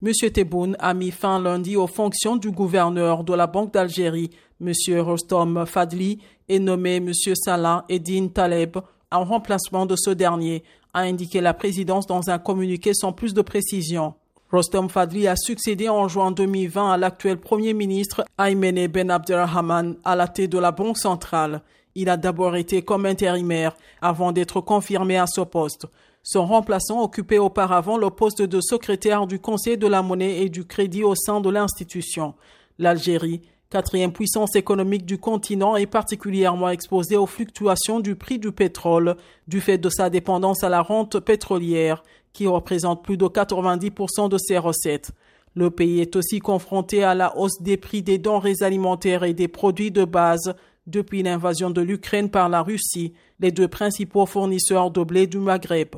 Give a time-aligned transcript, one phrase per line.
[0.00, 0.12] M.
[0.32, 4.30] Tebboune a mis fin lundi aux fonctions du gouverneur de la Banque d'Algérie.
[4.60, 4.72] M.
[5.00, 7.12] Rostom Fadli est nommé M.
[7.34, 8.76] Salah Eddin Taleb
[9.10, 10.62] en remplacement de ce dernier,
[10.94, 14.14] a indiqué la présidence dans un communiqué sans plus de précision.
[14.50, 20.16] Rostom Fadli a succédé en juin 2020 à l'actuel Premier ministre Aymene Ben Abdelrahman à
[20.16, 21.60] la tête de la Banque centrale.
[21.94, 25.86] Il a d'abord été comme intérimaire avant d'être confirmé à ce poste.
[26.22, 30.64] Son remplaçant occupait auparavant le poste de secrétaire du Conseil de la monnaie et du
[30.64, 32.34] crédit au sein de l'institution.
[32.78, 39.16] L'Algérie, quatrième puissance économique du continent, est particulièrement exposée aux fluctuations du prix du pétrole
[39.46, 44.38] du fait de sa dépendance à la rente pétrolière, qui représente plus de 90% de
[44.38, 45.12] ses recettes.
[45.54, 49.48] Le pays est aussi confronté à la hausse des prix des denrées alimentaires et des
[49.48, 50.54] produits de base
[50.86, 55.96] depuis l'invasion de l'Ukraine par la Russie, les deux principaux fournisseurs de blé du Maghreb.